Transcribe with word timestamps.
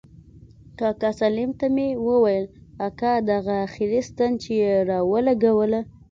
کاکا 0.79 1.09
سالم 1.19 1.49
ته 1.59 1.65
مې 1.75 1.87
وويل 2.07 2.45
اكا 2.87 3.13
دغه 3.31 3.55
اخري 3.67 4.01
ستن 4.09 4.31
چې 4.41 4.51
يې 4.61 4.73
راولګوله. 4.89 5.81